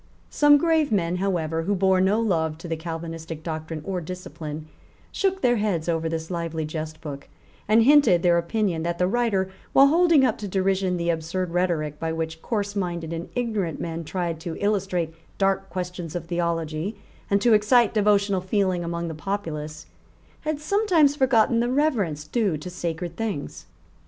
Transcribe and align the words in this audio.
Some 0.31 0.57
grave 0.57 0.91
men, 0.91 1.17
however, 1.17 1.61
who 1.61 1.75
bore 1.75 2.01
no 2.01 2.19
love 2.19 2.57
to 2.57 2.67
the 2.67 2.75
Calvinistic 2.75 3.43
doctrine 3.43 3.83
or 3.85 4.01
discipline, 4.01 4.67
shook 5.11 5.41
their 5.41 5.57
heads 5.57 5.87
over 5.87 6.09
this 6.09 6.31
lively 6.31 6.65
jest 6.65 7.01
book, 7.01 7.29
and 7.67 7.83
hinted 7.83 8.23
their 8.23 8.39
opinion 8.39 8.81
that 8.81 8.97
the 8.97 9.05
writer, 9.05 9.51
while 9.73 9.85
holding 9.89 10.25
up 10.25 10.39
to 10.39 10.47
derision 10.47 10.97
the 10.97 11.11
absurd 11.11 11.51
rhetoric 11.51 11.99
by 11.99 12.11
which 12.11 12.41
coarseminded 12.41 13.13
and 13.13 13.29
ignorant 13.35 13.79
men 13.79 14.03
tried 14.03 14.39
to 14.39 14.57
illustrate 14.59 15.13
dark 15.37 15.69
questions 15.69 16.15
of 16.15 16.25
theology 16.25 16.99
and 17.29 17.39
to 17.43 17.53
excite 17.53 17.93
devotional 17.93 18.41
feeling 18.41 18.83
among 18.83 19.07
the 19.07 19.13
populace, 19.13 19.85
had 20.39 20.59
sometimes 20.59 21.15
forgotten 21.15 21.59
the 21.59 21.69
reverence 21.69 22.23
due 22.25 22.57
to 22.57 22.71
sacred 22.71 23.15
things. 23.15 23.67